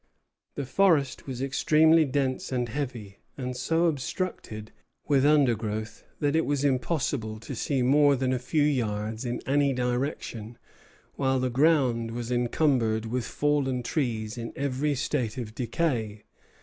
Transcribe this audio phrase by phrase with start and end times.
[0.55, 4.71] The forest was extremely dense and heavy, and so obstructed
[5.07, 9.73] with undergrowth that it was impossible to see more than a few yards in any
[9.73, 10.57] direction,
[11.17, 16.23] while the ground was encumbered with fallen trees in every stage of decay.